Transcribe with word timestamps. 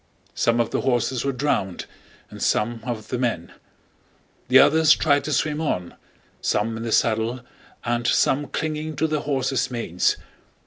Some 0.33 0.59
of 0.59 0.71
the 0.71 0.81
horses 0.81 1.23
were 1.23 1.31
drowned 1.31 1.85
and 2.31 2.41
some 2.41 2.79
of 2.83 3.09
the 3.09 3.19
men; 3.19 3.51
the 4.47 4.57
others 4.57 4.93
tried 4.95 5.23
to 5.25 5.31
swim 5.31 5.61
on, 5.61 5.93
some 6.41 6.75
in 6.75 6.81
the 6.81 6.91
saddle 6.91 7.41
and 7.85 8.07
some 8.07 8.47
clinging 8.47 8.95
to 8.95 9.05
their 9.05 9.19
horses' 9.19 9.69
manes. 9.69 10.17